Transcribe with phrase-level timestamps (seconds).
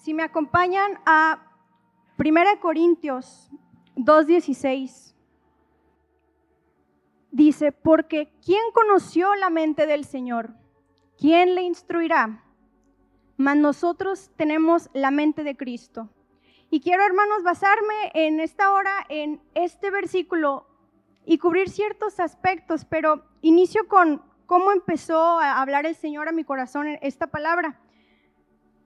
[0.00, 1.46] Si me acompañan a
[2.16, 3.50] 1 Corintios
[3.96, 5.14] 2.16,
[7.30, 10.54] dice, porque ¿quién conoció la mente del Señor?
[11.18, 12.42] ¿Quién le instruirá?
[13.36, 16.08] Mas nosotros tenemos la mente de Cristo.
[16.70, 20.66] Y quiero, hermanos, basarme en esta hora en este versículo
[21.26, 26.44] y cubrir ciertos aspectos, pero inicio con cómo empezó a hablar el Señor a mi
[26.44, 27.78] corazón esta palabra.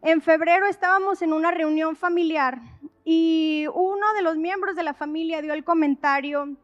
[0.05, 2.61] En febrero estábamos en una reunión familiar
[3.07, 6.59] y uno de los miembros de la familia dio el comentario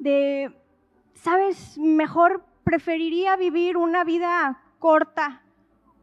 [0.00, 0.52] de,
[1.14, 5.44] sabes, mejor preferiría vivir una vida corta,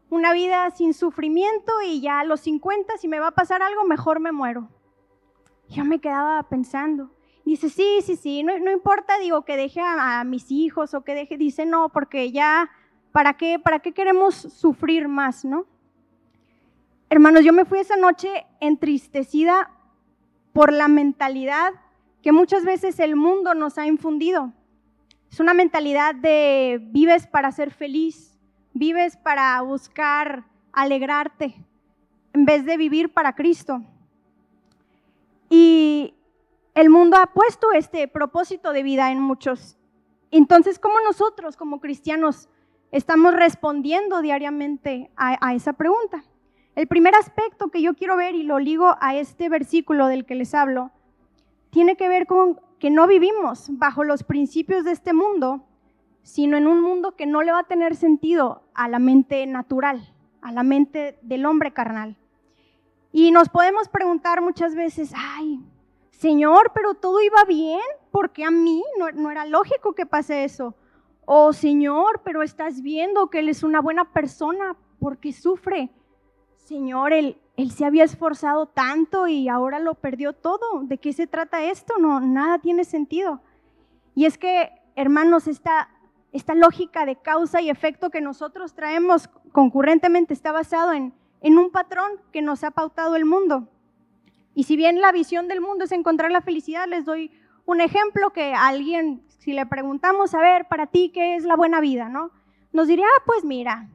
[0.09, 3.83] una vida sin sufrimiento y ya a los 50 si me va a pasar algo,
[3.83, 4.69] mejor me muero.
[5.67, 7.11] Yo me quedaba pensando.
[7.43, 11.13] Dice, sí, sí, sí, no, importa, digo, que deje a, a, mis hijos o que
[11.13, 12.71] deje, dice, no, porque ya,
[13.11, 15.65] ¿para qué, ¿para qué queremos sufrir más, no?
[17.11, 18.29] Hermanos, yo me fui esa noche
[18.61, 19.69] entristecida
[20.53, 21.73] por la mentalidad
[22.21, 24.53] que muchas veces el mundo nos ha infundido.
[25.29, 28.39] Es una mentalidad de vives para ser feliz,
[28.73, 31.53] vives para buscar alegrarte,
[32.31, 33.83] en vez de vivir para Cristo.
[35.49, 36.15] Y
[36.75, 39.77] el mundo ha puesto este propósito de vida en muchos.
[40.31, 42.47] Entonces, ¿cómo nosotros como cristianos
[42.89, 46.23] estamos respondiendo diariamente a, a esa pregunta?
[46.75, 50.35] El primer aspecto que yo quiero ver y lo ligo a este versículo del que
[50.35, 50.91] les hablo,
[51.69, 55.63] tiene que ver con que no vivimos bajo los principios de este mundo,
[56.23, 60.13] sino en un mundo que no le va a tener sentido a la mente natural,
[60.41, 62.17] a la mente del hombre carnal.
[63.11, 65.59] Y nos podemos preguntar muchas veces, ay,
[66.11, 70.75] Señor, pero todo iba bien, porque a mí no, era lógico que pase eso.
[71.25, 75.91] O Señor, pero estás viendo que Él es una buena persona porque sufre.
[76.65, 77.37] Señor, él,
[77.75, 80.83] se había esforzado tanto y ahora lo perdió todo.
[80.83, 81.95] ¿De qué se trata esto?
[81.99, 83.41] No, nada tiene sentido.
[84.15, 85.89] Y es que, hermanos, esta,
[86.55, 91.13] lógica de causa y efecto que nosotros traemos concurrentemente está basado en,
[91.43, 93.67] un patrón que nos ha pautado el mundo.
[94.53, 97.31] Y si bien la visión del mundo es encontrar la felicidad, les doy
[97.65, 101.79] un ejemplo que alguien, si le preguntamos, a ver, para ti, ¿qué es la buena
[101.79, 102.09] vida?
[102.09, 102.31] ¿no?
[102.71, 103.89] Nos diría, ah, pues mira,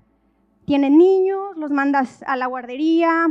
[0.66, 3.28] tienen niños, los mandas a la guardería,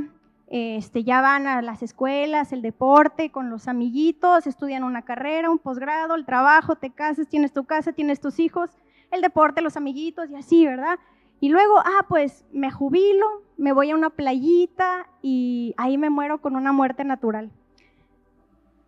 [0.47, 5.59] este, ya van a las escuelas, el deporte, con los amiguitos, estudian una carrera, un
[5.59, 8.69] posgrado, el trabajo, te casas, tienes tu casa, tienes tus hijos,
[9.11, 10.97] el deporte, los amiguitos y así, ¿verdad?
[11.41, 16.39] Y luego, ah, pues me jubilo, me voy a una playita y ahí me muero
[16.39, 17.51] con una muerte natural.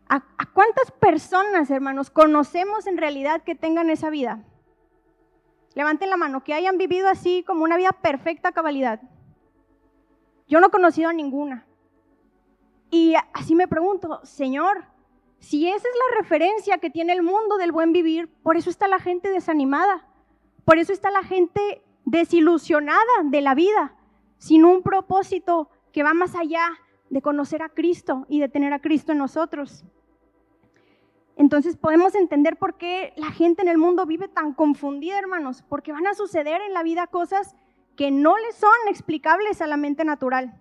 [0.07, 4.39] ¿A, ¿A, cuántas personas, hermanos, conocemos en realidad que tengan esa vida?
[5.77, 8.99] Levanten la mano, que hayan vivido así como una vida perfecta cabalidad.
[10.47, 11.67] Yo no he conocido a ninguna.
[12.89, 14.85] Y así me pregunto, Señor,
[15.37, 18.87] si esa es la referencia que tiene el mundo del buen vivir, por eso está
[18.87, 20.07] la gente desanimada,
[20.65, 23.93] por eso está la gente desilusionada de la vida,
[24.39, 26.71] sin un propósito que va más allá
[27.11, 29.85] de conocer a Cristo y de tener a Cristo en nosotros.
[31.37, 35.93] Entonces podemos entender por qué la gente en el mundo vive tan confundida, hermanos, porque
[35.93, 37.55] van a suceder en la vida cosas
[37.95, 40.59] que no les son explicables a la mente natural.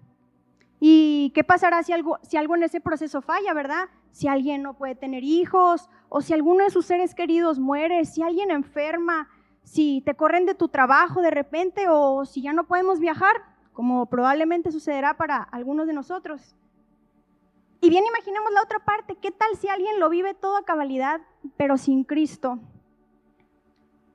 [0.78, 3.88] ¿Y qué pasará si algo, si algo en ese proceso falla, verdad?
[4.10, 8.22] Si alguien no puede tener hijos, o si alguno de sus seres queridos muere, si
[8.22, 9.30] alguien enferma,
[9.62, 13.36] si te corren de tu trabajo de repente, o si ya no podemos viajar,
[13.72, 16.54] como probablemente sucederá para algunos de nosotros.
[17.80, 21.20] Y bien imaginemos la otra parte, ¿qué tal si alguien lo vive todo a cabalidad,
[21.56, 22.58] pero sin Cristo?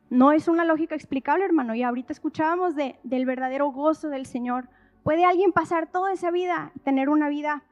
[0.09, 4.67] No es una lógica explicable, hermano, y ahorita escuchábamos de, del verdadero gozo del Señor.
[5.03, 7.63] ¿Puede alguien pasar toda esa vida tener una vida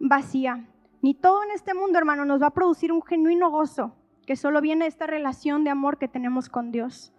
[0.00, 0.66] vacía?
[1.00, 3.94] Ni todo en este mundo, hermano, nos va a producir un genuino gozo,
[4.26, 7.12] que solo viene de esta relación de amor que tenemos con Dios.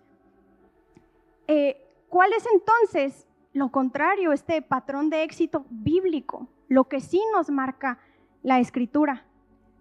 [1.48, 6.50] Eh, ¿Cuál es entonces lo contrario, este patrón de éxito bíblico?
[6.68, 8.00] Lo que sí nos marca
[8.48, 9.26] la escritura.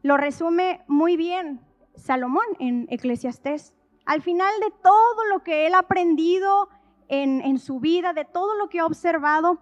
[0.03, 1.61] Lo resume muy bien
[1.95, 3.73] Salomón en Eclesiastés.
[4.05, 6.69] Al final de todo lo que él ha aprendido
[7.07, 9.61] en, en su vida, de todo lo que ha observado,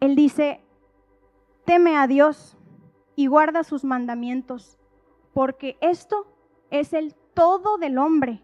[0.00, 0.60] él dice,
[1.64, 2.58] teme a Dios
[3.16, 4.78] y guarda sus mandamientos,
[5.32, 6.26] porque esto
[6.70, 8.42] es el todo del hombre.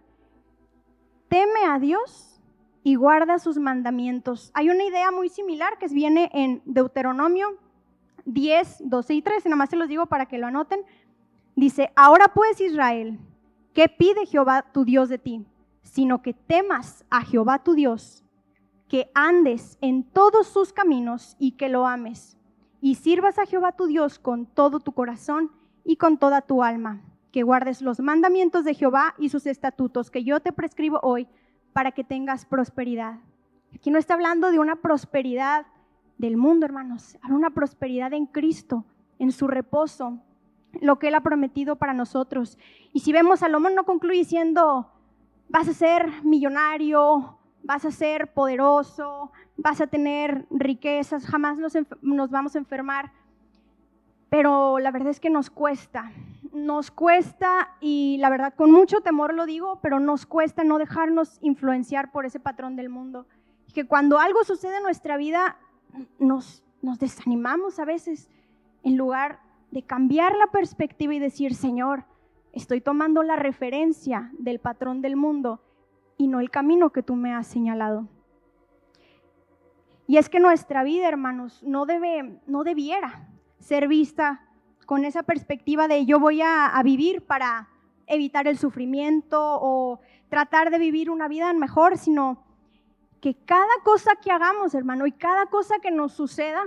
[1.29, 2.41] Teme a Dios
[2.85, 4.51] y guarda sus mandamientos.
[4.55, 7.59] Hay una idea muy similar que viene en Deuteronomio
[8.25, 10.81] 10, 12 y 13, nada más se los digo para que lo anoten.
[11.57, 13.19] Dice, ahora pues Israel,
[13.73, 15.47] ¿qué pide Jehová tu Dios de ti?
[15.83, 18.25] Sino que temas a Jehová tu Dios,
[18.89, 22.37] que andes en todos sus caminos y que lo ames,
[22.81, 25.51] y sirvas a Jehová tu Dios con todo tu corazón
[25.85, 30.25] y con toda tu alma, que guardes los mandamientos de Jehová y sus estatutos que
[30.25, 31.29] yo te prescribo hoy
[31.73, 33.19] para que tengas prosperidad.
[33.75, 35.67] Aquí no está hablando de una prosperidad
[36.19, 38.85] del mundo, hermanos, habla una prosperidad en Cristo,
[39.19, 40.21] en su reposo,
[40.81, 42.59] lo que Él ha prometido para nosotros.
[42.93, 44.91] Y si vemos, Salomón no concluye diciendo,
[45.49, 52.55] vas a ser millonario, vas a ser poderoso, vas a tener riquezas, jamás nos vamos
[52.55, 53.13] a enfermar.
[54.31, 56.11] Pero la verdad es que nos cuesta,
[56.53, 61.39] nos cuesta y la verdad con mucho temor lo digo, pero nos cuesta no dejarnos
[61.41, 63.27] influenciar por ese patrón del mundo.
[63.73, 65.57] Que cuando algo sucede en nuestra vida
[66.19, 68.29] nos, nos desanimamos a veces
[68.83, 72.05] en lugar de cambiar la perspectiva y decir, Señor,
[72.53, 75.61] estoy tomando la referencia del patrón del mundo
[76.17, 78.09] y no el camino que tú me has señalado.
[80.07, 84.47] Y es que nuestra vida, hermanos, no, debe, no debiera ser vista
[84.87, 87.69] con esa perspectiva de yo voy a, a vivir para
[88.07, 92.45] evitar el sufrimiento o tratar de vivir una vida mejor, sino
[93.25, 96.63] que cada cosa que hagamos, hermano, y cada cosa que nos suceda,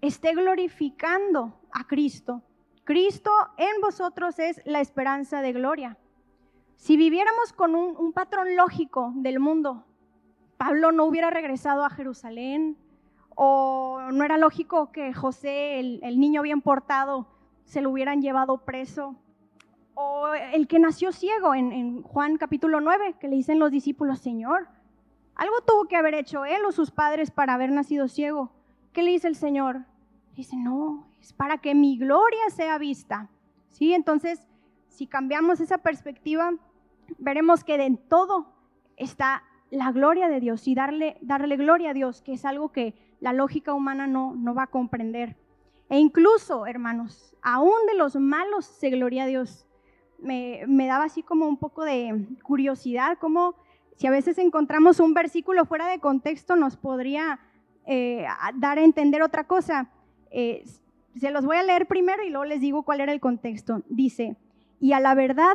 [0.00, 2.40] esté glorificando a Cristo.
[2.82, 5.98] Cristo en vosotros es la esperanza de gloria.
[6.76, 9.84] Si viviéramos con un, patrón lógico del mundo,
[10.56, 12.78] Pablo no hubiera regresado a Jerusalén,
[13.36, 17.26] o no era lógico que José, el, niño bien portado,
[17.64, 19.14] se lo hubieran llevado preso,
[19.92, 24.20] o el que nació ciego en, en Juan capítulo 9, que le dicen los discípulos,
[24.20, 24.68] Señor,
[25.34, 28.52] algo tuvo que haber hecho él o sus padres para haber nacido ciego.
[28.92, 29.84] ¿Qué le dice el Señor?
[30.34, 33.28] Dice, no, es para que mi gloria sea vista.
[33.68, 33.94] ¿Sí?
[33.94, 34.40] Entonces,
[34.88, 36.52] si cambiamos esa perspectiva,
[37.18, 38.46] veremos que en todo
[38.96, 42.94] está la gloria de Dios y darle, darle gloria a Dios, que es algo que
[43.20, 45.36] la lógica humana no, no va a comprender.
[45.88, 49.66] E incluso, hermanos, aún de los malos se gloria a Dios.
[50.18, 53.54] Me, me daba así como un poco de curiosidad, como
[53.96, 57.40] si a veces encontramos un versículo fuera de contexto nos podría
[57.86, 59.90] eh, dar a entender otra cosa.
[60.30, 60.64] Eh,
[61.18, 63.82] se los voy a leer primero y luego les digo cuál era el contexto.
[63.88, 64.36] Dice,
[64.80, 65.54] y a la verdad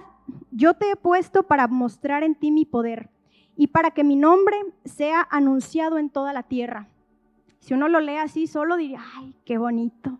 [0.51, 3.10] yo te he puesto para mostrar en ti mi poder
[3.56, 4.56] y para que mi nombre
[4.86, 6.88] sea anunciado en toda la tierra.
[7.60, 10.19] Si uno lo lee así, solo diría, ay, qué bonito.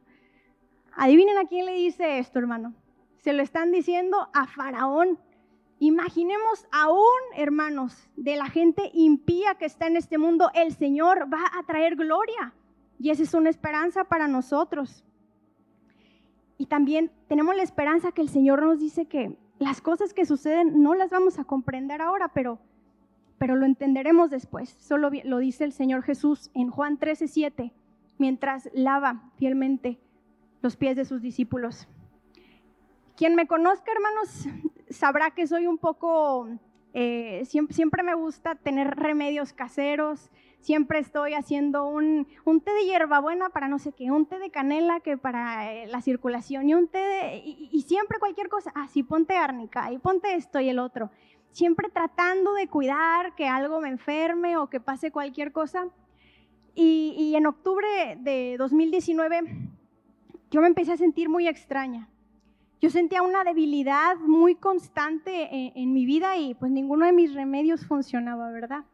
[0.96, 2.74] Adivinen a quién le dice esto, hermano.
[3.18, 5.20] Se lo están diciendo a Faraón.
[5.80, 11.44] Imaginemos aún, hermanos, de la gente impía que está en este mundo, el Señor va
[11.58, 12.54] a traer gloria.
[13.00, 15.04] Y esa es una esperanza para nosotros.
[16.58, 20.82] Y también tenemos la esperanza que el Señor nos dice que las cosas que suceden
[20.82, 22.60] no las vamos a comprender ahora, pero,
[23.38, 24.70] pero lo entenderemos después.
[24.70, 27.72] Solo lo dice el Señor Jesús en Juan 13, 7,
[28.18, 30.00] mientras lava fielmente
[30.64, 31.88] los pies de sus discípulos.
[33.18, 34.46] Quien me conozca, hermanos,
[34.92, 36.48] sabrá que soy un poco,
[36.94, 40.30] eh, siempre, me gusta tener remedios caseros,
[40.60, 42.28] siempre estoy haciendo un,
[42.64, 46.02] té de hierbabuena para no sé qué, un té de canela que para eh, la
[46.02, 50.60] circulación y un té y, siempre cualquier cosa, ah, sí, ponte árnica y ponte esto
[50.60, 51.10] y el otro.
[51.50, 55.88] Siempre tratando de cuidar que algo me enferme o que pase cualquier cosa.
[56.76, 59.40] Y en octubre de 2019
[60.52, 62.10] yo me empecé a sentir muy extraña.
[62.80, 67.34] Yo sentía una debilidad muy constante en, en mi vida y pues ninguno de mis
[67.34, 68.86] remedios funcionaba, ¿verdad?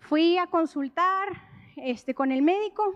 [0.00, 1.28] Fui a consultar
[1.76, 2.94] este, con el médico,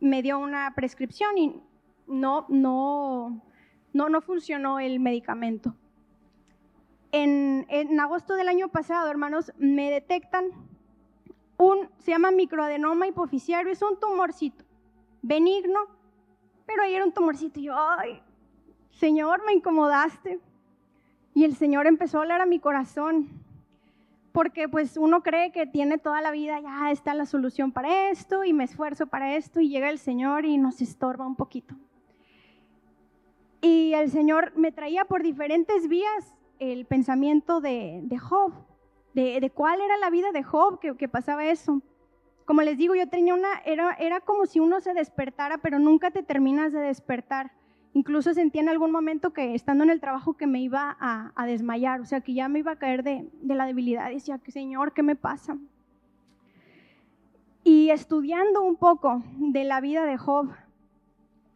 [0.00, 1.62] me dio una prescripción y
[2.06, 3.42] no, no,
[3.92, 5.74] no, no funcionó el medicamento.
[7.12, 10.46] En, en, agosto del año pasado, hermanos, me detectan
[11.56, 14.64] un, se llama microadenoma hipoficiario, es un tumorcito
[15.22, 15.80] benigno,
[16.66, 18.22] pero ahí era un tumorcito y yo, ay,
[18.98, 20.40] Señor, me incomodaste.
[21.34, 23.28] Y el Señor empezó a hablar a mi corazón
[24.32, 28.44] porque pues uno cree que tiene toda la vida, ya está la solución para esto
[28.44, 31.74] y me esfuerzo para esto y llega el Señor y nos estorba un poquito.
[33.62, 38.52] Y el Señor me traía por diferentes vías el pensamiento de, de Job,
[39.14, 41.80] de, cuál era la vida de Job, que, pasaba eso.
[42.44, 46.22] Como les digo, yo tenía una, era como si uno se despertara, pero nunca te
[46.22, 47.52] terminas de despertar.
[47.96, 52.02] Incluso sentí en algún momento que estando en el trabajo que me iba a, desmayar,
[52.02, 54.10] o sea, que ya me iba a caer de, la debilidad.
[54.10, 55.56] Decía, Señor, ¿qué me pasa?
[57.64, 60.50] Y estudiando un poco de la vida de Job,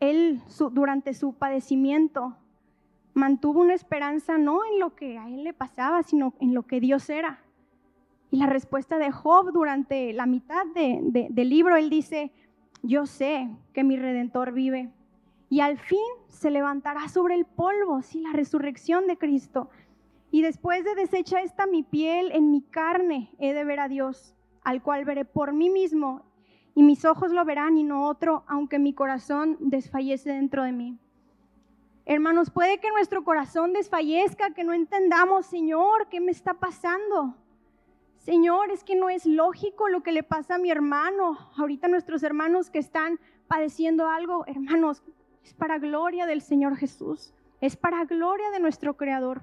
[0.00, 0.40] él
[0.72, 2.34] durante su padecimiento
[3.12, 6.80] mantuvo una esperanza no en lo que a él le pasaba, sino en lo que
[6.80, 7.40] Dios era.
[8.30, 12.32] Y la respuesta de Job durante la mitad del libro, él dice,
[12.82, 14.88] yo sé que mi redentor vive
[15.50, 19.68] y al fin se levantará sobre el polvo, sí, la resurrección de Cristo.
[20.30, 24.36] Y después de deshecha esta mi piel, en mi carne he de ver a Dios,
[24.62, 26.22] al cual veré por mí mismo,
[26.76, 30.98] y mis ojos lo verán y no otro, aunque mi corazón desfallece dentro de mí.
[32.06, 37.34] Hermanos, puede que nuestro corazón desfallezca, que no entendamos, Señor, ¿qué me está pasando?
[38.18, 41.38] Señor, es que no es lógico lo que le pasa a mi hermano.
[41.56, 45.02] Ahorita nuestros hermanos que están padeciendo algo, hermanos,
[45.44, 49.42] es para gloria del Señor Jesús, es para gloria de nuestro Creador.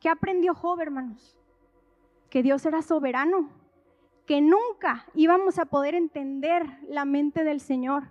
[0.00, 1.36] ¿Qué aprendió Job, hermanos?
[2.28, 3.50] Que Dios era soberano,
[4.26, 8.10] que nunca íbamos a poder entender la mente del Señor.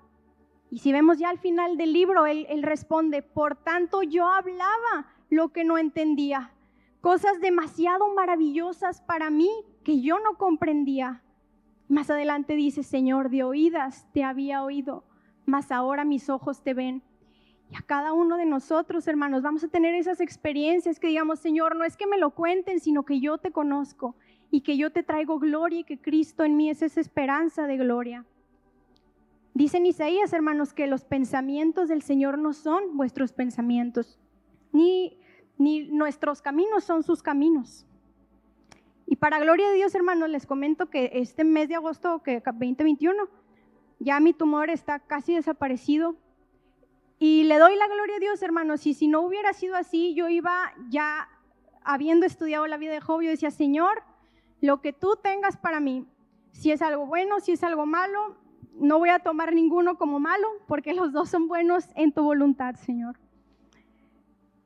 [0.69, 5.49] Y si vemos ya al final del libro, él, responde, por tanto yo hablaba lo
[5.49, 6.53] que no entendía,
[7.01, 9.49] cosas demasiado maravillosas para mí
[9.83, 11.23] que yo no comprendía.
[11.89, 15.03] Más adelante dice, Señor, de oídas te había oído,
[15.45, 17.01] mas ahora mis ojos te ven.
[17.69, 21.75] Y a cada uno de nosotros, hermanos, vamos a tener esas experiencias que digamos, Señor,
[21.75, 24.15] no es que me lo cuenten, sino que yo te conozco
[24.49, 27.77] y que yo te traigo gloria y que Cristo en mí es esa esperanza de
[27.77, 28.25] gloria.
[29.53, 34.19] Dicen Isaías, hermanos, que los pensamientos del Señor no son vuestros pensamientos,
[34.71, 35.17] ni,
[35.57, 37.85] ni nuestros caminos son sus caminos.
[39.05, 43.27] Y para gloria de Dios, hermanos, les comento que este mes de agosto, que 2021,
[44.01, 46.15] ya mi tumor está casi desaparecido.
[47.19, 48.87] Y le doy la gloria a Dios, hermanos.
[48.87, 51.29] Y si no hubiera sido así, yo iba ya
[51.83, 54.03] habiendo estudiado la vida de Job, yo decía, Señor,
[54.59, 56.07] lo que tú tengas para mí,
[56.51, 58.37] si es algo bueno, si es algo malo,
[58.73, 62.75] no voy a tomar ninguno como malo, porque los dos son buenos en tu voluntad,
[62.75, 63.19] Señor.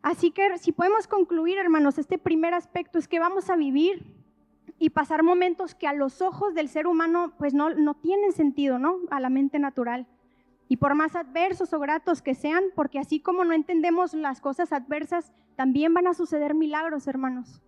[0.01, 4.05] Así que si podemos concluir, hermanos, este primer aspecto es que vamos a vivir
[4.77, 8.77] y pasar momentos que a los ojos del ser humano pues no, no tienen sentido,
[8.79, 8.97] ¿no?
[9.09, 10.07] A la mente natural.
[10.67, 14.73] Y por más adversos o gratos que sean, porque así como no entendemos las cosas
[14.73, 17.61] adversas, también van a suceder milagros, hermanos.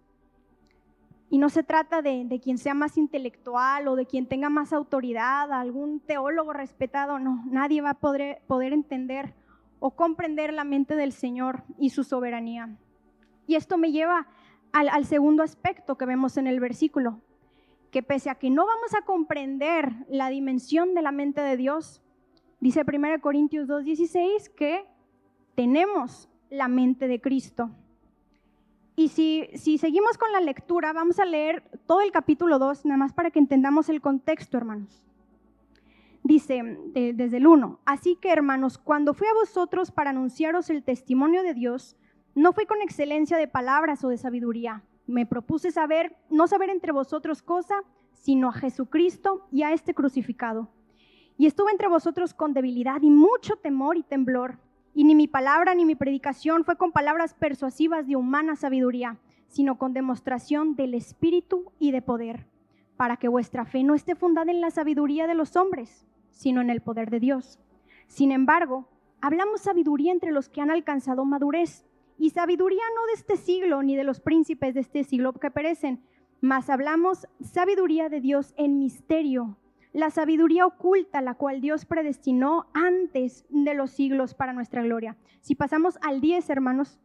[1.30, 4.74] Y no se trata de, de, quien sea más intelectual o de quien tenga más
[4.74, 9.34] autoridad, algún teólogo respetado, no, nadie va a poder, poder entender
[9.80, 12.78] o comprender la mente del Señor y su soberanía.
[13.46, 14.28] Y esto me lleva
[14.72, 17.22] al, segundo aspecto que vemos en el versículo,
[17.92, 22.02] que pese a que no vamos a comprender la dimensión de la mente de Dios,
[22.60, 24.86] dice 1 Corintios 2.16 que
[25.56, 27.72] tenemos la mente de Cristo.
[28.96, 32.98] Y si, si, seguimos con la lectura, vamos a leer todo el capítulo 2, nada
[32.98, 35.04] más para que entendamos el contexto, hermanos.
[36.24, 36.62] Dice
[36.94, 41.54] desde el 1, así que hermanos, cuando fui a vosotros para anunciaros el testimonio de
[41.54, 41.96] Dios,
[42.38, 44.84] no fui con excelencia de palabras o de sabiduría.
[45.08, 50.70] Me propuse saber, no saber entre vosotros cosa, sino a Jesucristo y a este crucificado.
[51.40, 54.60] Y estuve entre vosotros con debilidad y mucho temor y temblor.
[54.94, 59.18] Y ni mi palabra ni mi predicación fue con palabras persuasivas de humana sabiduría,
[59.48, 62.46] sino con demostración del Espíritu y de poder,
[62.98, 66.70] para que vuestra fe no esté fundada en la sabiduría de los hombres, sino en
[66.70, 67.60] el poder de Dios.
[68.06, 68.88] Sin embargo,
[69.22, 71.87] hablamos sabiduría entre los que han alcanzado madurez
[72.18, 76.02] y sabiduría no de este siglo ni de los príncipes de este siglo que perecen,
[76.42, 79.58] mas hablamos sabiduría de Dios en misterio,
[79.94, 85.18] la sabiduría oculta, la cual Dios predestinó antes de los siglos para nuestra gloria.
[85.42, 87.00] Si pasamos al 10, hermanos,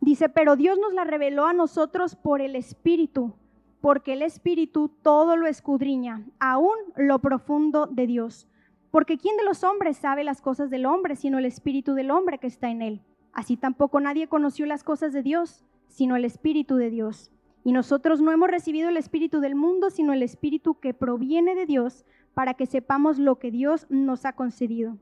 [0.00, 3.34] dice, pero Dios nos la reveló a nosotros por el Espíritu,
[3.80, 8.48] porque el Espíritu todo lo escudriña, aún lo profundo de Dios.
[8.90, 12.38] Porque ¿quién de los hombres sabe las cosas del hombre, sino el Espíritu del hombre
[12.38, 13.02] que está en él?
[13.32, 17.30] Así tampoco nadie conoció las cosas de Dios, sino el Espíritu de Dios.
[17.64, 21.66] Y nosotros no hemos recibido el Espíritu del mundo, sino el Espíritu que proviene de
[21.66, 22.04] Dios,
[22.34, 24.96] para que sepamos lo que Dios nos ha concedido.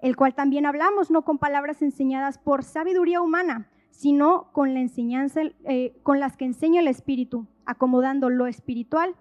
[0.00, 6.36] El cual también hablamos, no con palabras enseñadas por sabiduría humana, sino con eh, las
[6.36, 9.16] que enseña el Espíritu, acomodando lo espiritual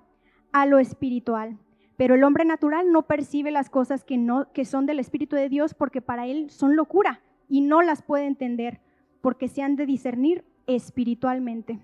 [0.51, 1.57] a lo espiritual.
[1.97, 5.47] Pero el hombre natural no percibe las cosas que, no, que son del Espíritu de
[5.47, 8.81] Dios porque para él son locura y no las puede entender
[9.21, 11.79] porque se han de discernir espiritualmente.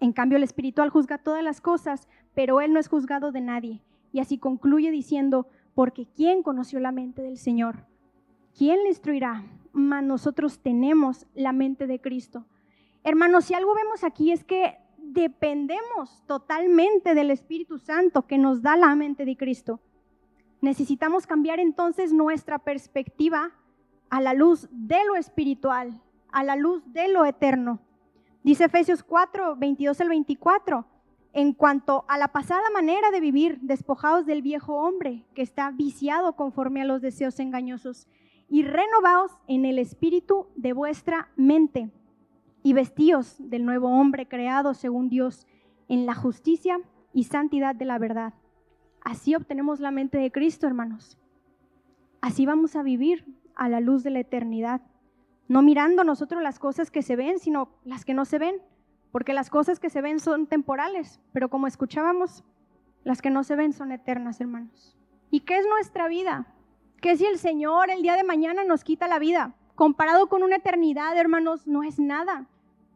[0.00, 3.82] En cambio, el espiritual juzga todas las cosas, pero él no es juzgado de nadie.
[4.12, 7.86] Y así concluye diciendo, porque ¿quién conoció la mente del Señor?
[8.56, 9.44] ¿Quién le instruirá?
[9.72, 12.46] Mas nosotros tenemos la mente de Cristo.
[13.04, 18.76] Hermanos, si algo vemos aquí es que dependemos totalmente del Espíritu Santo que nos da
[18.76, 19.80] la mente de Cristo.
[20.60, 23.52] Necesitamos cambiar entonces nuestra perspectiva
[24.10, 26.00] a la luz de lo espiritual,
[26.30, 27.80] a la luz de lo eterno.
[28.42, 30.86] Dice Efesios 4, 22 al 24,
[31.32, 36.34] en cuanto a la pasada manera de vivir, despojados del viejo hombre que está viciado
[36.34, 38.06] conforme a los deseos engañosos,
[38.48, 41.90] y renovaos en el espíritu de vuestra mente,
[42.62, 45.46] y vestíos del nuevo hombre creado según Dios
[45.88, 46.80] en la justicia
[47.12, 48.34] y santidad de la verdad.
[49.02, 51.18] Así obtenemos la mente de Cristo, hermanos.
[52.20, 53.24] Así vamos a vivir
[53.58, 54.80] a la luz de la eternidad,
[55.48, 58.62] no mirando nosotros las cosas que se ven, sino las que no se ven
[59.10, 62.44] porque las cosas que se ven son temporales, pero como escuchábamos,
[63.04, 64.96] las que no se ven son eternas, hermanos.
[65.30, 66.46] ¿Y qué es nuestra vida?
[67.00, 69.54] ¿Qué si el Señor el día de mañana nos quita la vida?
[69.74, 72.46] Comparado con una eternidad, hermanos, no es nada.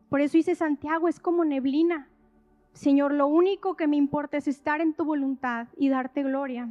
[0.08, 2.08] Por eso dice Santiago, es como neblina.
[2.72, 6.68] Señor, lo único que me importa es estar en tu voluntad y darte gloria.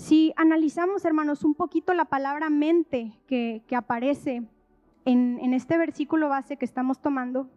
[0.00, 4.42] Si analizamos, hermanos, un poquito la palabra mente que, aparece
[5.04, 7.50] en, este versículo base que estamos tomando,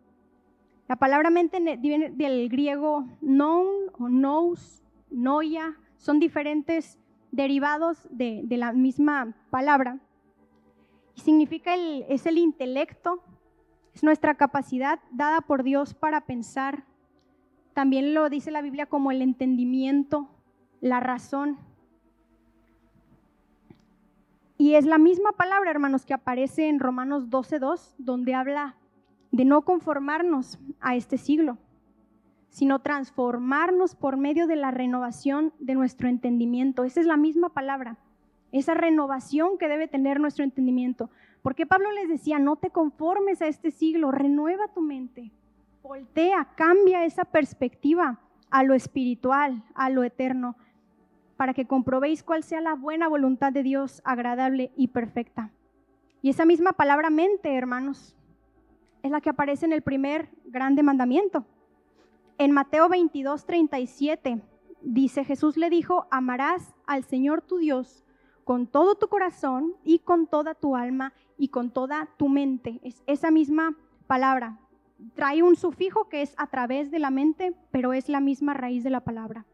[0.89, 3.65] la palabra mente viene del griego known
[3.97, 6.99] o nous, noia, son diferentes
[7.31, 9.99] derivados de, la misma palabra.
[11.15, 13.23] Y significa el, es el intelecto,
[13.93, 16.83] es nuestra capacidad dada por Dios para pensar.
[17.73, 20.27] También lo dice la Biblia como el entendimiento,
[20.81, 21.71] la razón.
[24.63, 28.77] Y es la misma palabra, hermanos, que aparece en Romanos 12.2, donde habla
[29.29, 31.57] de no conformarnos a este siglo,
[32.47, 36.85] sino transformarnos por medio de la renovación de nuestro entendimiento.
[36.85, 37.97] Esa es la misma palabra,
[38.53, 41.09] esa renovación que debe tener nuestro entendimiento.
[41.41, 45.29] Porque Pablo les decía, no te conformes a este siglo, renueva tu mente,
[45.81, 50.55] voltea, cambia esa perspectiva a lo espiritual, a lo eterno
[51.37, 55.51] para que comprobéis cuál sea la buena voluntad de Dios, agradable y perfecta.
[56.21, 58.15] Y esa misma palabra mente, hermanos,
[59.01, 61.45] es la que aparece en el primer grande mandamiento.
[62.37, 64.41] En Mateo 22, 37
[64.81, 68.03] dice, Jesús le dijo, amarás al Señor tu Dios
[68.43, 72.79] con todo tu corazón y con toda tu alma y con toda tu mente.
[72.83, 74.59] Es esa misma palabra.
[75.15, 78.83] Trae un sufijo que es a través de la mente, pero es la misma raíz
[78.83, 79.45] de la palabra.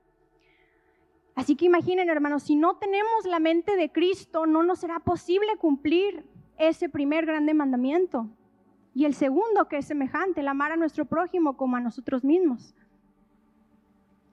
[1.36, 5.58] Así que imaginen, hermanos, si no tenemos la mente de Cristo, no nos será posible
[5.58, 6.26] cumplir
[6.58, 8.30] ese primer grande mandamiento.
[8.94, 12.76] Y el segundo, que es semejante, el amar a nuestro prójimo como a nosotros mismos.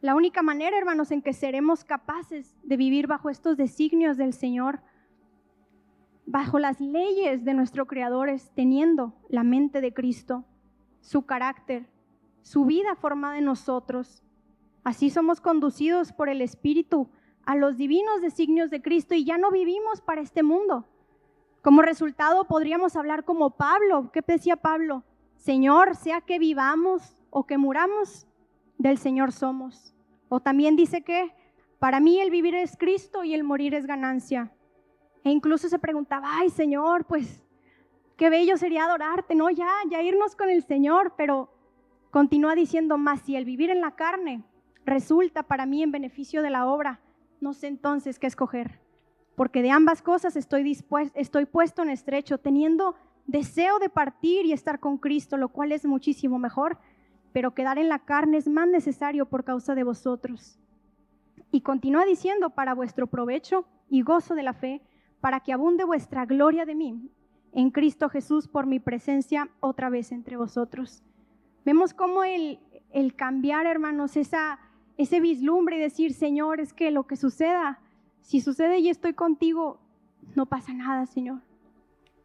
[0.01, 4.81] La única manera, hermanos, en que seremos capaces de vivir bajo estos designios del Señor,
[6.27, 10.45] bajo las leyes de nuestro Creador, es teniendo la mente de Cristo,
[11.01, 11.89] su carácter,
[12.43, 14.23] su vida formada en nosotros,
[14.87, 17.11] Así somos conducidos por el Espíritu
[17.44, 20.87] a los divinos designios de Cristo y ya no vivimos para este mundo.
[21.61, 24.12] Como resultado podríamos hablar como Pablo.
[24.12, 25.03] ¿Qué decía Pablo?
[25.35, 28.29] Señor, sea que vivamos o que muramos,
[28.79, 29.92] del Señor somos.
[30.29, 31.35] O también dice que
[31.81, 34.53] para mí el vivir es Cristo y el morir es ganancia.
[35.25, 37.44] E incluso se preguntaba, ay Señor, pues
[38.16, 39.51] qué bello sería adorarte, ¿no?
[39.51, 41.51] Ya, ya irnos con el Señor, pero
[42.12, 44.44] continúa diciendo más, si el vivir en la carne
[44.87, 47.01] resulta para mí en beneficio de la obra,
[47.40, 48.81] no sé entonces qué escoger,
[49.35, 50.79] porque de ambas cosas estoy,
[51.14, 52.94] estoy puesto en estrecho, teniendo
[53.27, 56.79] deseo de partir y estar con Cristo, lo cual es muchísimo mejor,
[57.33, 60.59] pero quedar en la carne es más necesario por causa de vosotros.
[61.51, 64.81] Y continúa diciendo, para vuestro provecho y gozo de la fe,
[65.20, 67.11] para que abunde vuestra gloria de mí
[67.53, 71.03] en Cristo Jesús por mi presencia otra vez entre vosotros.
[71.64, 72.61] Vemos cómo el,
[72.92, 74.61] el cambiar, hermanos, esa
[74.97, 77.81] ese vislumbre y decir, Señor, es que lo que suceda,
[78.21, 79.81] si sucede y estoy contigo,
[80.35, 81.41] no pasa nada, Señor.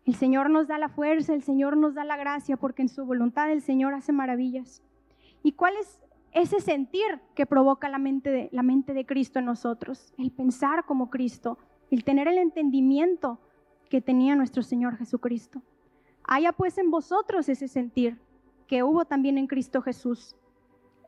[0.06, 3.06] El Señor nos da la fuerza, el Señor nos da la gracia, porque en su
[3.06, 4.82] voluntad el Señor hace maravillas.
[5.44, 6.00] ¿Y cuál es
[6.32, 10.14] ese sentir que provoca la mente de, la mente de Cristo en nosotros?
[10.18, 11.58] El pensar como Cristo,
[11.92, 13.40] el tener el entendimiento
[13.90, 15.62] que tenía nuestro Señor Jesucristo.
[16.24, 18.18] Haya pues en vosotros ese sentir
[18.68, 20.36] que hubo también en Cristo Jesús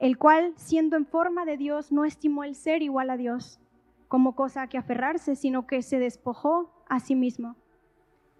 [0.03, 3.61] el cual, siendo en forma de Dios, no estimó el ser igual a Dios
[4.09, 7.55] como cosa a que aferrarse, sino que se despojó a sí mismo,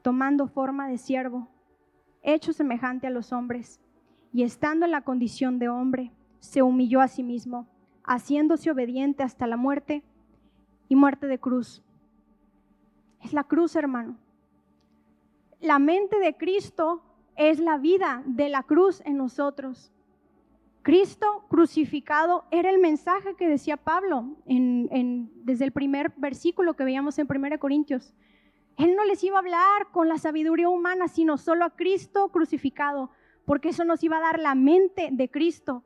[0.01, 1.47] tomando forma de siervo,
[2.21, 3.79] hecho semejante a los hombres,
[4.33, 7.65] y estando en la condición de hombre, se humilló a sí mismo,
[8.03, 10.03] haciéndose obediente hasta la muerte
[10.89, 11.81] y muerte de cruz.
[13.21, 14.17] Es la cruz, hermano.
[15.61, 17.05] La mente de Cristo
[17.37, 19.93] es la vida de la cruz en nosotros.
[20.83, 27.27] Cristo crucificado era el mensaje que decía Pablo desde el primer versículo que veíamos en
[27.27, 28.13] 1 Corintios.
[28.77, 33.11] Él no les iba a hablar con la sabiduría humana, sino solo a Cristo crucificado,
[33.45, 35.83] porque eso nos iba a dar la mente de Cristo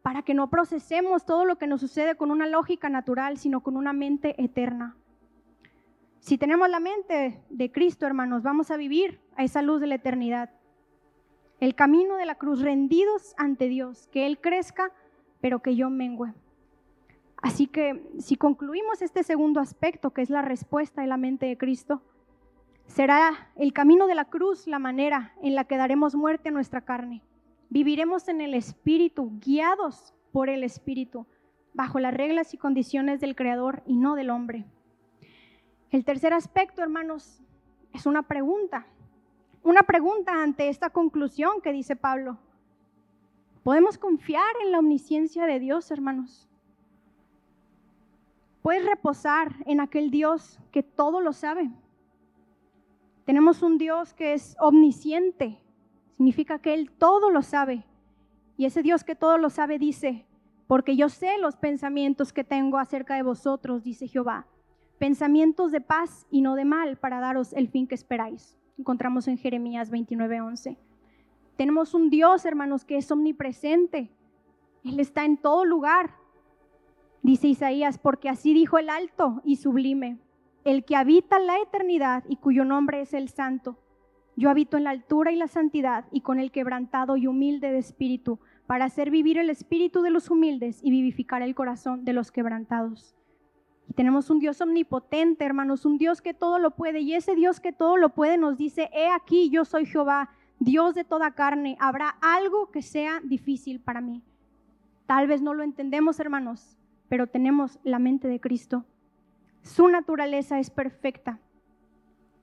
[0.00, 3.76] para que no procesemos todo lo que nos sucede con una lógica natural, sino con
[3.76, 4.96] una mente eterna.
[6.20, 9.96] Si tenemos la mente de Cristo, hermanos, vamos a vivir a esa luz de la
[9.96, 10.50] eternidad.
[11.60, 14.92] El camino de la cruz, rendidos ante Dios, que Él crezca,
[15.40, 16.32] pero que yo mengüe.
[17.42, 21.56] Así que si concluimos este segundo aspecto, que es la respuesta de la mente de
[21.56, 22.02] Cristo,
[22.86, 26.80] será el camino de la cruz la manera en la que daremos muerte a nuestra
[26.80, 27.22] carne.
[27.70, 31.26] Viviremos en el Espíritu, guiados por el Espíritu,
[31.74, 34.64] bajo las reglas y condiciones del Creador y no del hombre.
[35.90, 37.42] El tercer aspecto, hermanos,
[37.92, 38.86] es una pregunta.
[39.68, 42.38] Una pregunta ante esta conclusión que dice Pablo.
[43.62, 46.48] ¿Podemos confiar en la omnisciencia de Dios, hermanos?
[48.62, 51.70] ¿Puedes reposar en aquel Dios que todo lo sabe?
[53.26, 55.60] Tenemos un Dios que es omnisciente,
[56.16, 57.84] significa que Él todo lo sabe.
[58.56, 60.24] Y ese Dios que todo lo sabe dice,
[60.66, 64.46] porque yo sé los pensamientos que tengo acerca de vosotros, dice Jehová,
[64.96, 68.57] pensamientos de paz y no de mal para daros el fin que esperáis.
[68.78, 70.78] Encontramos en Jeremías 29:11.
[71.56, 74.10] Tenemos un Dios, hermanos, que es omnipresente.
[74.84, 76.14] Él está en todo lugar.
[77.22, 80.18] Dice Isaías, porque así dijo el alto y sublime,
[80.64, 83.76] el que habita la eternidad y cuyo nombre es el santo
[84.38, 87.78] yo habito en la altura y la santidad y con el quebrantado y humilde de
[87.78, 88.38] espíritu,
[88.68, 93.17] para hacer vivir el espíritu de los humildes y vivificar el corazón de los quebrantados.
[93.88, 97.00] Y tenemos un Dios omnipotente, hermanos, un Dios que todo lo puede.
[97.00, 100.94] Y ese Dios que todo lo puede nos dice, he aquí, yo soy Jehová, Dios
[100.94, 101.76] de toda carne.
[101.80, 104.22] Habrá algo que sea difícil para mí.
[105.06, 106.76] Tal vez no lo entendemos, hermanos,
[107.08, 108.84] pero tenemos la mente de Cristo.
[109.62, 111.40] Su naturaleza es perfecta.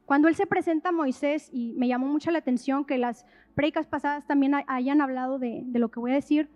[0.06, 3.88] Cuando él se presenta a Moisés, y me llamó mucho la atención que las predicas
[3.88, 6.50] pasadas también hayan hablado de, lo que voy a decir,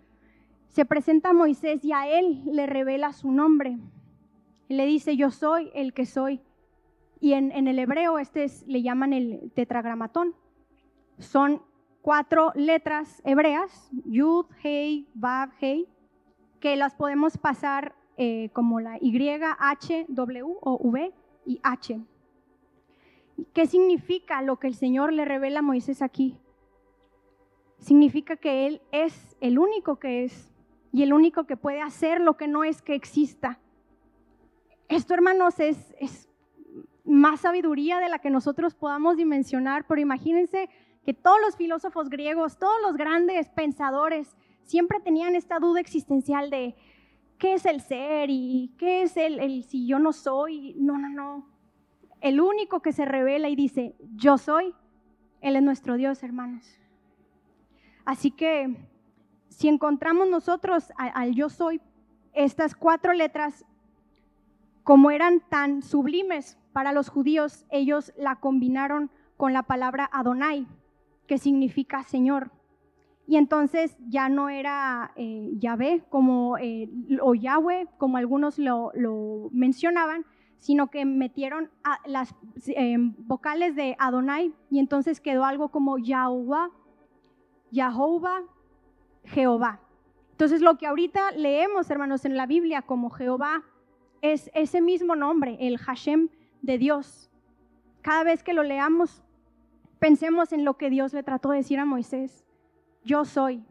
[0.68, 3.78] se presenta a Moisés y a él le revela su nombre.
[4.74, 6.40] Le dice, yo soy el que soy.
[7.20, 10.34] Y en, el hebreo este le llaman el tetragramatón.
[11.18, 11.62] Son
[12.02, 15.86] cuatro letras hebreas, Yud, Hei, Vav, Hei,
[16.60, 19.12] que las podemos pasar eh, como la Y,
[19.58, 21.12] H, W o V
[21.44, 22.00] y H.
[23.52, 26.38] ¿Qué significa lo que el Señor le revela a Moisés aquí?
[27.78, 30.52] Significa que Él es el único que es
[30.92, 33.58] y el único que puede hacer lo que no es que exista.
[34.90, 36.28] Esto, hermanos, es, es
[37.04, 40.68] más sabiduría de la que nosotros podamos dimensionar, pero imagínense
[41.02, 46.76] que todos los filósofos griegos, todos los grandes pensadores, siempre tenían esta duda existencial de
[47.38, 50.74] qué es el ser y qué es el, el si yo no soy.
[50.76, 51.50] No, no, no
[52.20, 54.74] el único que se revela y dice, yo soy,
[55.40, 56.78] Él es nuestro Dios, hermanos.
[58.04, 58.76] Así que
[59.48, 61.80] si encontramos nosotros al, yo soy,
[62.32, 63.64] estas cuatro letras,
[64.84, 70.66] como eran tan sublimes para los judíos, ellos la combinaron con la palabra Adonai,
[71.26, 72.50] que significa Señor.
[73.26, 76.90] Y entonces ya no era eh, Yahvé como, eh,
[77.22, 78.90] o Yahweh, como algunos lo,
[79.52, 80.26] mencionaban,
[80.58, 81.70] sino que metieron
[82.06, 82.34] las
[82.66, 86.70] eh, vocales de Adonai y entonces quedó algo como Yahuwah,
[87.70, 88.42] Yahovah,
[89.24, 89.80] Jehová.
[90.32, 93.62] Entonces lo que ahorita leemos, hermanos, en la Biblia como Jehová
[94.22, 96.28] es ese mismo nombre, el Hashem
[96.62, 97.30] de Dios.
[98.02, 99.22] Cada vez que lo leamos,
[99.98, 102.44] pensemos en lo que Dios le trató de decir a Moisés.
[103.04, 103.64] Yo soy.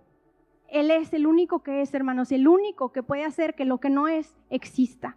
[0.68, 3.90] Él es el único que es, hermanos, el único que puede hacer que lo que
[3.90, 5.16] no es exista.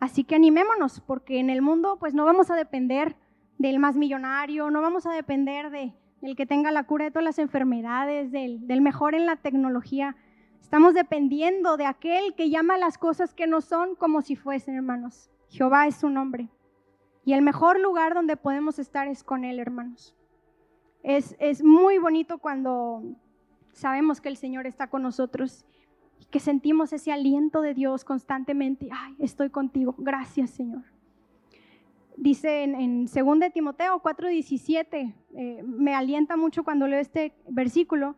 [0.00, 3.16] Así que animémonos, porque en el mundo pues no vamos a depender
[3.58, 7.24] del más millonario, no vamos a depender de, del que tenga la cura de todas
[7.24, 10.16] las enfermedades, del, del mejor en la tecnología.
[10.62, 15.28] Estamos dependiendo de aquel que llama las cosas que no son como si fuesen, hermanos.
[15.50, 16.48] Jehová es su nombre.
[17.26, 20.16] Y el mejor lugar donde podemos estar es con Él, hermanos.
[21.02, 23.02] Es, es muy bonito cuando
[23.72, 25.66] sabemos que el Señor está con nosotros
[26.30, 28.88] que sentimos ese aliento de Dios constantemente.
[28.90, 29.94] Ay, estoy contigo.
[29.98, 30.84] Gracias, Señor.
[32.16, 38.16] Dice en, en 2 Timoteo 4:17, eh, me alienta mucho cuando leo este versículo.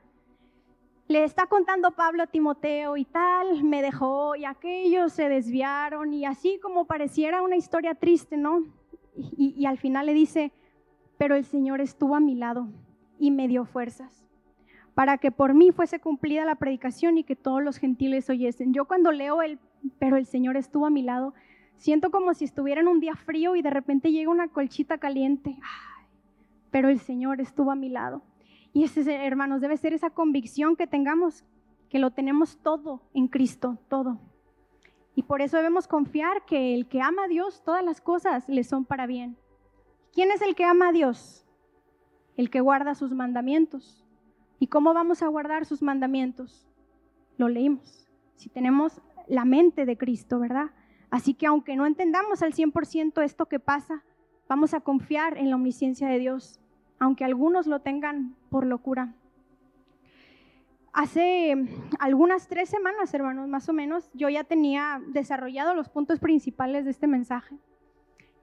[1.06, 6.24] Le está contando Pablo a Timoteo y tal, me dejó y aquellos se desviaron y
[6.24, 8.64] así como pareciera una historia triste, ¿no?
[9.36, 10.50] Y, al final le dice,
[11.18, 12.68] pero el Señor estuvo a mi lado
[13.18, 14.24] y me dio fuerzas
[14.94, 18.72] para que por mí fuese cumplida la predicación y que todos los gentiles oyesen.
[18.72, 19.58] Yo cuando leo el,
[19.98, 21.34] pero el Señor estuvo a mi lado,
[21.76, 25.56] siento como si estuviera en un día frío y de repente llega una colchita caliente.
[26.70, 28.22] pero el Señor estuvo a mi lado.
[28.74, 31.44] Y ese, hermanos, debe ser esa convicción que tengamos,
[31.88, 34.20] que lo tenemos todo en Cristo, todo.
[35.14, 38.64] Y por eso debemos confiar que el que ama a Dios, todas las cosas le
[38.64, 39.38] son para bien.
[40.12, 41.46] ¿Quién es el que ama a Dios?
[42.36, 44.04] El que guarda sus mandamientos.
[44.58, 46.68] ¿Y cómo vamos a guardar sus mandamientos?
[47.36, 48.08] Lo leímos.
[48.34, 50.72] Si tenemos la mente de Cristo, ¿verdad?
[51.10, 54.02] Así que aunque no entendamos al 100% esto que pasa,
[54.48, 56.60] vamos a confiar en la omnisciencia de Dios,
[56.98, 59.14] aunque algunos lo tengan por locura.
[60.92, 61.56] Hace
[61.98, 66.92] algunas tres semanas, hermanos, más o menos, yo ya tenía desarrollado los puntos principales de
[66.92, 67.56] este mensaje.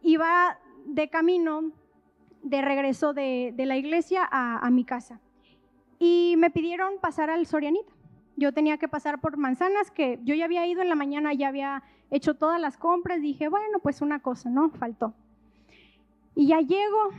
[0.01, 1.71] Iba de camino,
[2.43, 5.21] de regreso de, la iglesia a, a mi casa.
[5.97, 7.93] Y me pidieron pasar al Sorianita.
[8.35, 11.47] Yo tenía que pasar por manzanas que yo ya había ido en la mañana, ya
[11.47, 13.21] había hecho todas las compras.
[13.21, 14.71] Dije, bueno, pues una cosa, ¿no?
[14.71, 15.13] Faltó.
[16.35, 17.11] Y ya llego,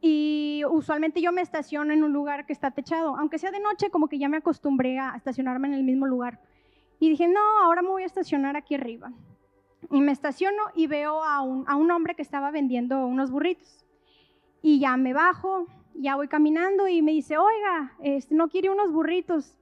[0.00, 3.90] y usualmente yo me estaciono en un lugar que está techado, aunque sea de noche,
[3.90, 6.40] como que ya me acostumbré a estacionarme en el mismo lugar.
[6.98, 9.12] Y dije, no, ahora me voy a estacionar aquí arriba.
[9.90, 13.84] Y me estaciono y veo a un, a un hombre que estaba vendiendo unos burritos.
[14.62, 18.92] Y ya me bajo, ya voy caminando y me dice, oiga, este, ¿no quiere unos
[18.92, 19.58] burritos?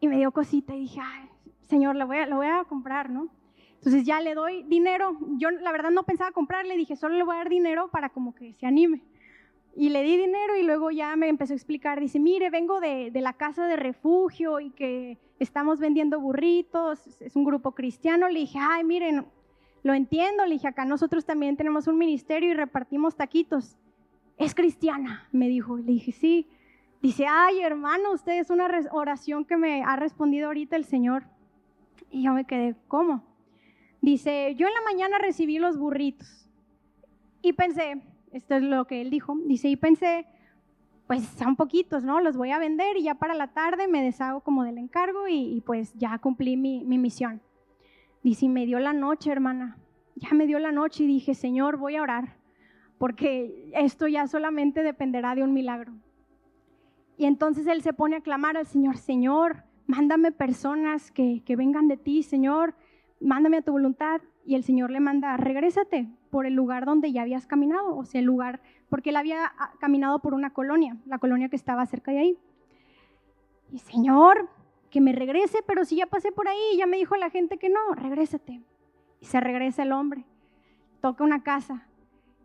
[0.00, 1.28] Y me dio cosita y dije, ay,
[1.68, 3.28] señor, lo voy a, lo voy a comprar, ¿no?
[3.76, 5.16] Entonces ya le doy dinero.
[5.36, 8.34] Yo la verdad no pensaba comprarle, dije, solo le voy a dar dinero para como
[8.34, 9.02] que se anime.
[9.76, 13.10] Y le di dinero y luego ya me empezó a explicar, dice, mire, vengo de,
[13.10, 18.28] de, la casa de refugio y que estamos vendiendo burritos, es un grupo cristiano.
[18.28, 19.26] Le dije, ay, miren,
[19.82, 23.76] lo entiendo, le dije, acá nosotros también tenemos un ministerio y repartimos taquitos.
[24.38, 25.76] Es cristiana, me dijo.
[25.76, 26.48] Le dije, sí.
[27.02, 31.24] Dice, ay, hermano, usted es una oración que me ha respondido ahorita el Señor.
[32.10, 33.24] Y yo me quedé, ¿cómo?
[34.00, 36.48] Dice, yo en la mañana recibí los burritos
[37.42, 38.02] y pensé,
[38.34, 39.36] esto es lo que él dijo.
[39.46, 40.26] Dice, y pensé,
[41.06, 42.20] pues son poquitos, ¿no?
[42.20, 45.62] Los voy a vender y ya para la tarde me deshago como del encargo y,
[45.64, 47.40] pues ya cumplí mi, mi, misión.
[48.24, 49.78] Dice, y me dio la noche, hermana.
[50.16, 52.36] Ya me dio la noche y dije, Señor, voy a orar,
[52.98, 55.92] porque esto ya solamente dependerá de un milagro.
[57.16, 61.86] Y entonces él se pone a clamar al Señor, Señor, mándame personas que, que vengan
[61.86, 62.74] de ti, Señor,
[63.20, 64.20] mándame a tu voluntad.
[64.44, 68.18] Y el Señor le manda, regrésate, por el lugar donde ya habías caminado, o sea,
[68.18, 72.10] el lugar, porque él había ah, caminado por una colonia, la colonia que estaba cerca
[72.10, 72.38] de ahí.
[73.70, 74.48] Y Señor,
[74.90, 77.68] que me regrese, pero si ya pasé por ahí, ya me dijo la gente que
[77.68, 78.60] no, regrésate.
[79.20, 80.24] Y se regresa el hombre,
[81.00, 81.86] toca una casa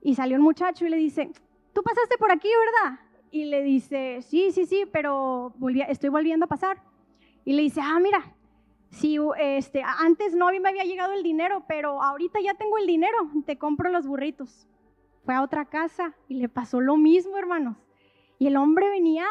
[0.04, 1.32] y salió un muchacho y le dice,
[1.74, 3.00] tú pasaste por aquí, ¿verdad?
[3.32, 5.52] Y le dice, sí, sí, sí, pero
[5.88, 6.78] estoy volviendo a pasar.
[7.44, 8.36] Y le dice, ah, mira,
[8.90, 13.18] si este, antes no me había llegado el dinero, pero ahorita ya tengo el dinero,
[13.46, 14.68] te compro los burritos.
[15.26, 17.78] Fue a otra casa y le pasó lo mismo, hermanos.
[18.40, 19.26] Y el hombre venía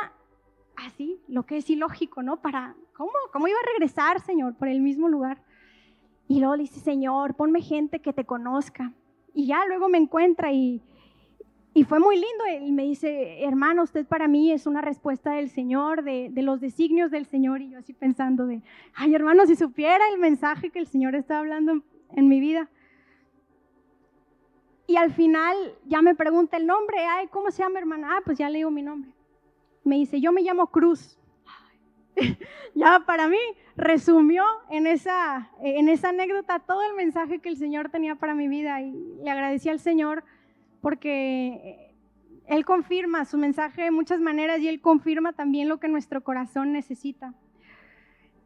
[0.77, 2.41] así, lo que es ilógico, ¿no?
[2.41, 3.11] Para, ¿cómo?
[3.33, 5.43] ¿Cómo iba a regresar, Señor, por el mismo lugar?
[6.29, 8.93] Y luego dice, Señor, ponme gente que te conozca.
[9.35, 10.83] Y ya luego me encuentra y,
[11.79, 12.45] y fue muy lindo.
[12.51, 17.13] Él me dice, hermano, usted para mí es una respuesta del Señor, de, los designios
[17.13, 17.61] del Señor.
[17.63, 18.63] Y yo así pensando de,
[18.95, 21.81] ay hermano, si supiera el mensaje que el Señor está hablando
[22.17, 22.69] en, mi vida.
[24.89, 25.55] Y al final
[25.87, 28.17] ya me pregunta el nombre, ay, ¿cómo se llama hermana?
[28.17, 29.13] Ah, pues ya le digo mi nombre.
[29.85, 31.17] Me dice, yo me llamo Cruz.
[32.75, 33.39] ya para mí
[33.77, 38.49] resumió en esa, en esa anécdota todo el mensaje que el Señor tenía para mi
[38.49, 38.91] vida y
[39.23, 40.25] le agradecí al Señor
[40.81, 41.95] porque eh,
[42.47, 46.73] Él confirma su mensaje de muchas maneras y Él confirma también lo que nuestro corazón
[46.73, 47.35] necesita.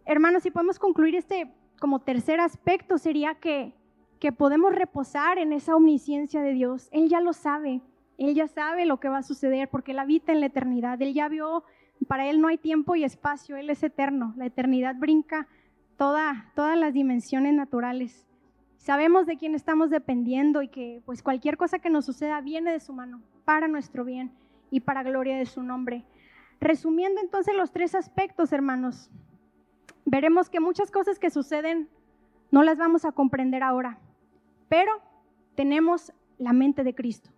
[0.04, 3.74] Hermanos, si podemos concluir este como tercer aspecto, sería que,
[4.20, 6.88] que podemos reposar en esa omnisciencia de Dios.
[6.92, 7.80] Él ya lo sabe,
[8.18, 11.00] Él ya sabe lo que va a suceder porque Él habita en la eternidad.
[11.02, 11.64] Él ya vio,
[12.06, 14.32] para Él no hay tiempo y espacio, Él es eterno.
[14.36, 15.48] La eternidad brinca
[15.96, 18.28] toda, todas las dimensiones naturales.
[18.82, 22.80] Sabemos de quién estamos dependiendo y que pues cualquier cosa que nos suceda viene de
[22.80, 24.32] su mano para nuestro bien
[24.72, 26.04] y para gloria de su nombre.
[26.60, 29.08] Resumiendo entonces los tres aspectos, hermanos,
[30.04, 31.88] veremos que muchas cosas que suceden
[32.50, 34.00] no las vamos a comprender ahora,
[34.68, 34.90] pero
[35.54, 37.30] tenemos la mente de Cristo.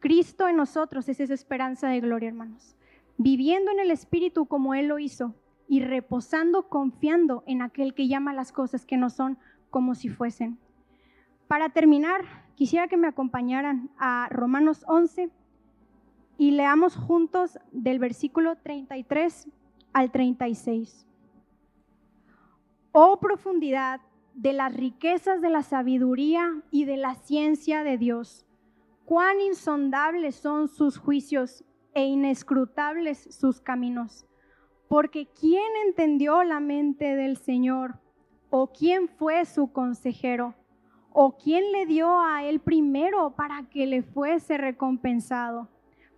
[0.00, 2.76] Cristo en nosotros es esa esperanza de gloria, hermanos.
[3.16, 5.34] Viviendo en el Espíritu como Él lo hizo
[5.66, 9.38] y reposando, confiando en aquel que llama las cosas que no son
[9.70, 10.58] como si fuesen.
[11.46, 12.22] Para terminar,
[12.54, 15.30] quisiera que me acompañaran a Romanos 11
[16.36, 19.48] y leamos juntos del versículo 33
[19.92, 21.06] al 36.
[22.92, 24.00] Oh profundidad
[24.34, 28.46] de las riquezas de la sabiduría y de la ciencia de Dios,
[29.04, 34.26] cuán insondables son sus juicios e inescrutables sus caminos.
[34.88, 37.98] Porque ¿quién entendió la mente del Señor?
[38.50, 40.54] ¿O quién fue su consejero?
[41.10, 45.68] ¿O quién le dio a él primero para que le fuese recompensado?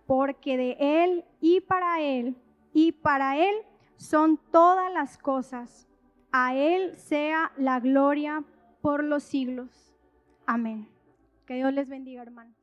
[0.05, 2.35] Porque de él y para él
[2.73, 3.55] y para él
[3.97, 5.87] son todas las cosas.
[6.31, 8.43] A él sea la gloria
[8.81, 9.93] por los siglos.
[10.45, 10.87] Amén.
[11.45, 12.53] Que Dios les bendiga, hermano.